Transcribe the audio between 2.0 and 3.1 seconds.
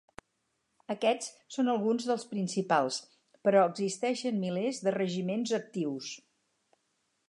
dels principals,